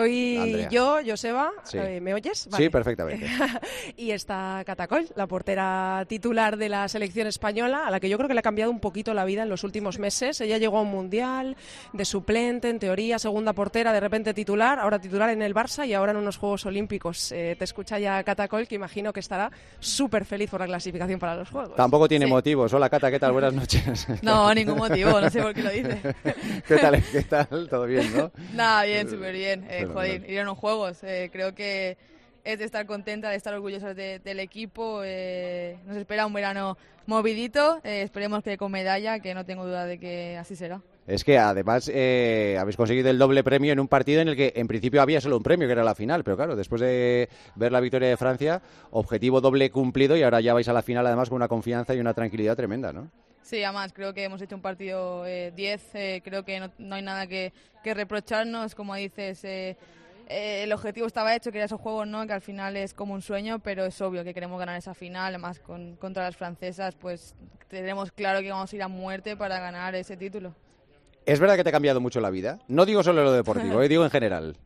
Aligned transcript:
Soy 0.00 0.66
yo, 0.70 0.98
Joseba, 1.06 1.50
eh, 1.74 2.00
¿me 2.00 2.14
oyes? 2.14 2.48
Sí, 2.56 2.70
perfectamente. 2.70 3.26
y 3.98 4.12
está 4.12 4.62
Catacol, 4.64 5.06
la 5.14 5.26
portera 5.26 6.06
titular 6.08 6.56
de 6.56 6.70
la 6.70 6.88
selección 6.88 7.26
española, 7.26 7.86
a 7.86 7.90
la 7.90 8.00
que 8.00 8.08
yo 8.08 8.16
creo 8.16 8.26
que 8.26 8.32
le 8.32 8.40
ha 8.40 8.42
cambiado 8.42 8.70
un 8.70 8.80
poquito 8.80 9.12
la 9.12 9.26
vida 9.26 9.42
en 9.42 9.50
los 9.50 9.62
últimos 9.62 9.98
meses. 9.98 10.40
Ella 10.40 10.56
llegó 10.56 10.78
a 10.78 10.82
un 10.82 10.90
mundial 10.90 11.54
de 11.92 12.04
suplente, 12.06 12.70
en 12.70 12.78
teoría, 12.78 13.18
segunda 13.18 13.52
portera, 13.52 13.92
de 13.92 14.00
repente 14.00 14.32
titular, 14.32 14.78
ahora 14.78 14.98
titular 14.98 15.28
en 15.28 15.42
el 15.42 15.54
Barça 15.54 15.86
y 15.86 15.92
ahora 15.92 16.12
en 16.12 16.18
unos 16.18 16.38
Juegos 16.38 16.64
Olímpicos. 16.64 17.30
Eh, 17.32 17.56
te 17.58 17.64
escucha 17.64 17.98
ya 17.98 18.22
Catacol, 18.24 18.66
que 18.66 18.76
imagino 18.76 19.12
que 19.12 19.20
estará 19.20 19.50
súper 19.80 20.24
feliz 20.24 20.48
por 20.48 20.60
la 20.60 20.66
clasificación 20.66 21.20
para 21.20 21.34
los 21.34 21.50
Juegos. 21.50 21.76
Tampoco 21.76 22.08
tiene 22.08 22.26
motivos. 22.26 22.72
Hola, 22.72 22.88
Cata, 22.88 23.10
¿qué 23.10 23.18
tal? 23.18 23.32
Buenas 23.32 23.52
noches. 23.52 24.06
No, 24.22 24.52
ningún 24.54 24.78
motivo, 24.78 25.20
no 25.20 25.28
sé 25.28 25.42
por 25.42 25.52
qué 25.54 25.62
lo 25.62 25.70
dice. 25.70 26.00
¿Qué 26.66 26.76
tal? 26.76 27.02
¿Qué 27.10 27.22
tal? 27.22 27.68
¿Todo 27.68 27.86
bien, 27.86 28.16
no? 28.16 28.30
Nada, 28.54 28.84
bien, 28.84 29.08
súper 29.08 29.32
bien. 29.32 29.66
Eh, 29.68 29.89
joder, 29.92 30.30
ir 30.30 30.40
a 30.40 30.42
unos 30.42 30.58
juegos. 30.58 31.02
Eh, 31.02 31.30
creo 31.32 31.54
que 31.54 31.96
es 32.44 32.58
de 32.58 32.64
estar 32.64 32.86
contenta, 32.86 33.30
de 33.30 33.36
estar 33.36 33.54
orgullosa 33.54 33.94
del 33.94 34.40
equipo. 34.40 35.02
Eh, 35.04 35.76
nos 35.86 35.96
espera 35.96 36.26
un 36.26 36.32
verano 36.32 36.76
movidito. 37.06 37.80
Eh, 37.84 38.02
esperemos 38.02 38.42
que 38.42 38.56
con 38.56 38.72
medalla, 38.72 39.20
que 39.20 39.34
no 39.34 39.44
tengo 39.44 39.66
duda 39.66 39.84
de 39.84 39.98
que 39.98 40.36
así 40.38 40.56
será. 40.56 40.80
Es 41.06 41.24
que 41.24 41.38
además 41.38 41.88
habéis 41.88 42.76
conseguido 42.76 43.10
el 43.10 43.18
doble 43.18 43.42
premio 43.42 43.72
en 43.72 43.80
un 43.80 43.88
partido 43.88 44.20
en 44.20 44.28
el 44.28 44.36
que 44.36 44.52
en 44.54 44.68
principio 44.68 45.02
había 45.02 45.20
solo 45.20 45.36
un 45.36 45.42
premio, 45.42 45.66
que 45.66 45.72
era 45.72 45.82
la 45.82 45.94
final, 45.96 46.22
pero 46.22 46.36
claro, 46.36 46.54
después 46.54 46.80
de 46.80 47.28
ver 47.56 47.72
la 47.72 47.80
victoria 47.80 48.08
de 48.08 48.16
Francia, 48.16 48.62
objetivo 48.92 49.40
doble 49.40 49.70
cumplido 49.70 50.16
y 50.16 50.22
ahora 50.22 50.40
ya 50.40 50.54
vais 50.54 50.68
a 50.68 50.72
la 50.72 50.82
final 50.82 51.06
además 51.06 51.28
con 51.28 51.36
una 51.36 51.48
confianza 51.48 51.94
y 51.94 52.00
una 52.00 52.14
tranquilidad 52.14 52.56
tremenda, 52.56 52.92
¿no? 52.92 53.10
Sí, 53.42 53.62
además 53.64 53.92
creo 53.92 54.14
que 54.14 54.24
hemos 54.24 54.40
hecho 54.42 54.54
un 54.54 54.62
partido 54.62 55.24
10, 55.24 55.90
creo 56.22 56.44
que 56.44 56.70
no, 56.78 56.94
hay 56.94 57.02
nada 57.02 57.26
que, 57.26 57.52
que 57.82 57.94
reprocharnos, 57.94 58.74
como 58.74 58.94
dices 58.94 59.44
eh, 60.32 60.62
el 60.62 60.72
objetivo 60.72 61.08
estaba 61.08 61.34
hecho, 61.34 61.50
que 61.50 61.58
era 61.58 61.64
esos 61.64 61.80
juegos, 61.80 62.06
¿no? 62.06 62.24
Que 62.24 62.32
al 62.32 62.40
final 62.40 62.76
es 62.76 62.94
como 62.94 63.14
un 63.14 63.20
sueño, 63.20 63.58
pero 63.58 63.84
es 63.84 64.00
obvio 64.00 64.22
que 64.22 64.32
queremos 64.32 64.60
ganar 64.60 64.76
esa 64.76 64.94
final, 64.94 65.30
además 65.34 65.58
con, 65.58 65.96
contra 65.96 66.22
las 66.22 66.36
francesas, 66.36 66.94
pues 66.94 67.34
tenemos 67.66 68.12
claro 68.12 68.40
que 68.40 68.48
vamos 68.48 68.72
a 68.72 68.76
ir 68.76 68.82
a 68.84 68.86
muerte 68.86 69.36
para 69.36 69.58
ganar 69.58 69.96
ese 69.96 70.16
título. 70.16 70.54
¿Es 71.26 71.40
verdad 71.40 71.56
que 71.56 71.64
te 71.64 71.70
ha 71.70 71.72
cambiado 71.72 72.00
mucho 72.00 72.20
la 72.20 72.30
vida? 72.30 72.60
No 72.68 72.86
digo 72.86 73.02
solo 73.02 73.24
lo 73.24 73.32
deportivo, 73.32 73.82
eh, 73.82 73.88
digo 73.88 74.04
en 74.04 74.10
general. 74.10 74.56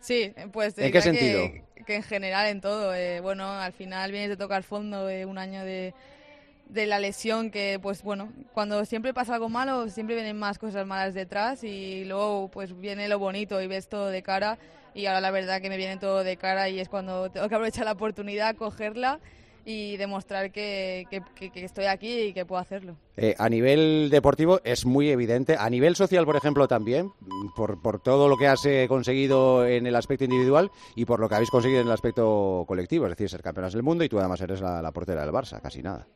Sí, 0.00 0.32
pues... 0.52 0.78
¿En 0.78 0.90
qué 0.90 1.02
sentido? 1.02 1.40
Que, 1.84 1.96
en 1.96 2.02
general, 2.02 2.46
en 2.46 2.62
todo. 2.62 2.94
Eh, 2.94 3.20
bueno, 3.20 3.52
al 3.52 3.74
final 3.74 4.10
vienes 4.10 4.30
de 4.30 4.38
tocar 4.38 4.62
fondo 4.62 5.04
de 5.04 5.26
un 5.26 5.36
año 5.36 5.64
de 5.64 5.92
de 6.68 6.86
la 6.86 6.98
lesión 6.98 7.50
que 7.50 7.78
pues 7.80 8.02
bueno 8.02 8.30
cuando 8.52 8.84
siempre 8.84 9.14
pasa 9.14 9.34
algo 9.34 9.48
malo 9.48 9.88
siempre 9.88 10.14
vienen 10.14 10.38
más 10.38 10.58
cosas 10.58 10.86
malas 10.86 11.14
detrás 11.14 11.64
y 11.64 12.04
luego 12.04 12.48
pues 12.48 12.78
viene 12.78 13.08
lo 13.08 13.18
bonito 13.18 13.60
y 13.60 13.66
ves 13.66 13.88
todo 13.88 14.08
de 14.08 14.22
cara 14.22 14.58
y 14.94 15.06
ahora 15.06 15.20
la 15.20 15.30
verdad 15.30 15.60
que 15.60 15.70
me 15.70 15.76
viene 15.76 15.96
todo 15.96 16.24
de 16.24 16.36
cara 16.36 16.68
y 16.68 16.80
es 16.80 16.88
cuando 16.88 17.30
tengo 17.30 17.48
que 17.48 17.54
aprovechar 17.54 17.84
la 17.84 17.92
oportunidad 17.92 18.56
cogerla 18.56 19.20
y 19.70 19.98
demostrar 19.98 20.50
que, 20.50 21.04
que, 21.10 21.52
estoy 21.62 21.84
aquí 21.84 22.20
y 22.20 22.32
que 22.32 22.46
puedo 22.46 22.58
hacerlo. 22.58 22.96
Eh, 23.18 23.34
a 23.38 23.50
nivel 23.50 24.08
deportivo 24.10 24.62
es 24.64 24.86
muy 24.86 25.10
evidente, 25.10 25.56
a 25.58 25.68
nivel 25.68 25.94
social, 25.94 26.24
por 26.24 26.36
ejemplo, 26.36 26.66
también, 26.66 27.12
por, 27.54 27.82
por 27.82 28.00
todo 28.00 28.28
lo 28.28 28.38
que 28.38 28.46
has 28.46 28.64
eh, 28.64 28.86
conseguido 28.88 29.66
en 29.66 29.86
el 29.86 29.94
aspecto 29.94 30.24
individual 30.24 30.70
y 30.96 31.04
por 31.04 31.20
lo 31.20 31.28
que 31.28 31.34
habéis 31.34 31.50
conseguido 31.50 31.82
en 31.82 31.86
el 31.88 31.92
aspecto 31.92 32.64
colectivo, 32.66 33.04
es 33.04 33.10
decir, 33.10 33.28
ser 33.28 33.42
campeonas 33.42 33.74
del 33.74 33.82
mundo 33.82 34.04
y 34.04 34.08
tú 34.08 34.18
además 34.18 34.40
eres 34.40 34.62
la 34.62 34.90
portera 34.90 35.20
del 35.20 35.34
Barça, 35.34 35.60
casi 35.60 35.82
nada. 35.82 36.06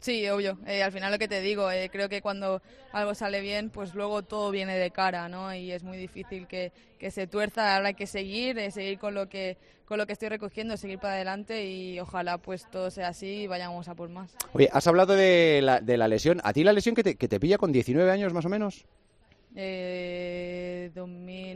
Sí, 0.00 0.28
obvio. 0.28 0.58
Eh, 0.66 0.82
al 0.82 0.92
final 0.92 1.10
lo 1.12 1.18
que 1.18 1.28
te 1.28 1.40
digo, 1.40 1.70
eh, 1.70 1.88
creo 1.90 2.08
que 2.08 2.20
cuando 2.22 2.62
algo 2.92 3.14
sale 3.14 3.40
bien, 3.40 3.70
pues 3.70 3.94
luego 3.94 4.22
todo 4.22 4.50
viene 4.50 4.76
de 4.76 4.90
cara, 4.90 5.28
¿no? 5.28 5.54
Y 5.54 5.72
es 5.72 5.82
muy 5.82 5.96
difícil 5.96 6.46
que, 6.46 6.72
se 7.10 7.26
tuerza. 7.26 7.76
Ahora 7.76 7.88
hay 7.88 7.94
que 7.94 8.06
seguir, 8.06 8.58
eh, 8.58 8.70
seguir 8.70 8.98
con 8.98 9.14
lo 9.14 9.28
que 9.28 9.56
con 9.86 9.98
lo 9.98 10.06
que 10.06 10.14
estoy 10.14 10.28
recogiendo, 10.28 10.76
seguir 10.76 10.98
para 10.98 11.14
adelante 11.14 11.64
y 11.64 12.00
ojalá 12.00 12.38
pues 12.38 12.68
todo 12.72 12.90
sea 12.90 13.08
así 13.08 13.42
y 13.42 13.46
vayamos 13.46 13.88
a 13.88 13.94
por 13.94 14.08
más. 14.08 14.34
Oye, 14.52 14.68
has 14.72 14.84
hablado 14.88 15.14
de 15.14 15.60
la, 15.62 15.80
de 15.80 15.96
la 15.96 16.08
lesión. 16.08 16.40
¿A 16.42 16.52
ti 16.52 16.64
la 16.64 16.72
lesión 16.72 16.96
que 16.96 17.04
te, 17.04 17.14
que 17.14 17.28
te 17.28 17.38
pilla 17.38 17.56
con 17.56 17.70
19 17.70 18.10
años 18.10 18.32
más 18.32 18.44
o 18.44 18.48
menos? 18.48 18.84
Eh, 19.58 20.90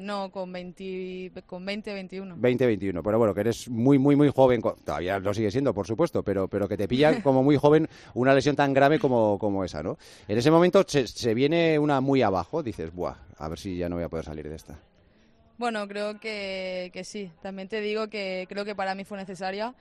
no, 0.00 0.32
con 0.32 0.50
20, 0.50 1.32
con 1.44 1.66
20, 1.66 1.92
21. 1.92 2.34
20, 2.38 2.66
21. 2.66 3.02
Pero 3.02 3.18
bueno, 3.18 3.34
que 3.34 3.40
eres 3.40 3.68
muy, 3.68 3.98
muy, 3.98 4.16
muy 4.16 4.30
joven. 4.30 4.62
Todavía 4.62 5.18
lo 5.18 5.34
sigue 5.34 5.50
siendo, 5.50 5.74
por 5.74 5.86
supuesto, 5.86 6.22
pero, 6.22 6.48
pero 6.48 6.66
que 6.66 6.78
te 6.78 6.88
pilla 6.88 7.22
como 7.22 7.42
muy 7.42 7.56
joven 7.56 7.88
una 8.14 8.34
lesión 8.34 8.56
tan 8.56 8.72
grave 8.72 8.98
como, 8.98 9.38
como 9.38 9.64
esa, 9.64 9.82
¿no? 9.82 9.98
En 10.26 10.38
ese 10.38 10.50
momento 10.50 10.82
se, 10.86 11.34
viene 11.34 11.78
una 11.78 12.00
muy 12.00 12.22
abajo, 12.22 12.62
dices, 12.62 12.92
buah, 12.92 13.16
a 13.36 13.48
ver 13.48 13.58
si 13.58 13.76
ya 13.76 13.90
no 13.90 13.96
voy 13.96 14.04
a 14.04 14.08
poder 14.08 14.24
salir 14.24 14.48
de 14.48 14.56
esta. 14.56 14.78
Bueno, 15.58 15.86
creo 15.86 16.18
que, 16.18 16.90
que 16.94 17.04
sí. 17.04 17.30
También 17.42 17.68
te 17.68 17.82
digo 17.82 18.08
que 18.08 18.46
creo 18.48 18.64
que 18.64 18.74
para 18.74 18.94
mí 18.94 19.04
fue 19.04 19.18
necesaria. 19.18 19.74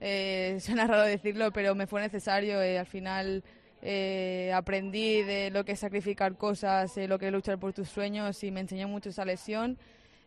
Eh, 0.00 0.58
suena 0.60 0.88
raro 0.88 1.04
decirlo, 1.04 1.52
pero 1.52 1.76
me 1.76 1.86
fue 1.86 2.00
necesario. 2.00 2.60
Eh, 2.60 2.80
al 2.80 2.86
final 2.86 3.44
eh, 3.82 4.52
aprendí 4.54 5.22
de 5.22 5.50
lo 5.50 5.64
que 5.64 5.72
es 5.72 5.80
sacrificar 5.80 6.36
cosas, 6.36 6.96
lo 6.96 7.18
que 7.18 7.26
es 7.26 7.32
luchar 7.32 7.58
por 7.58 7.72
tus 7.72 7.88
sueños 7.88 8.42
y 8.44 8.50
me 8.50 8.60
enseñó 8.60 8.88
mucho 8.88 9.10
esa 9.10 9.24
lesión 9.24 9.78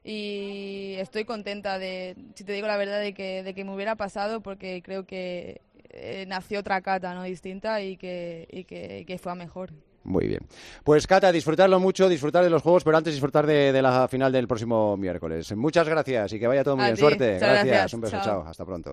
y 0.03 0.95
estoy 0.97 1.23
contenta 1.23 1.79
de, 1.79 2.15
si 2.35 2.43
te 2.43 2.53
digo 2.53 2.67
la 2.67 2.77
verdad, 2.77 2.99
de 2.99 3.13
que, 3.13 3.43
de 3.43 3.53
que 3.53 3.63
me 3.63 3.73
hubiera 3.73 3.95
pasado 3.95 4.41
porque 4.41 4.81
creo 4.83 5.05
que 5.05 5.61
eh, 5.89 6.25
nació 6.27 6.59
otra 6.59 6.81
Cata 6.81 7.13
¿no? 7.13 7.23
distinta 7.23 7.81
y 7.81 7.97
que, 7.97 8.47
y 8.51 8.65
que, 8.65 9.05
que 9.07 9.17
fue 9.17 9.31
a 9.31 9.35
mejor. 9.35 9.71
Muy 10.03 10.27
bien. 10.27 10.41
Pues 10.83 11.07
Cata, 11.07 11.31
disfrutarlo 11.31 11.79
mucho, 11.79 12.09
disfrutar 12.09 12.43
de 12.43 12.49
los 12.49 12.61
juegos, 12.61 12.83
pero 12.83 12.97
antes 12.97 13.13
disfrutar 13.13 13.47
de, 13.47 13.81
la 13.81 14.07
final 14.09 14.31
del 14.33 14.47
próximo 14.47 14.97
miércoles. 14.97 15.55
Muchas 15.55 15.87
gracias 15.87 16.33
y 16.33 16.39
que 16.39 16.47
vaya 16.47 16.63
todo 16.63 16.75
muy 16.75 16.85
bien. 16.85 16.97
Suerte. 16.97 17.37
Gracias. 17.39 17.93
Un 17.93 18.01
beso. 18.01 18.19
chao. 18.21 18.43
Hasta 18.45 18.65
pronto. 18.65 18.91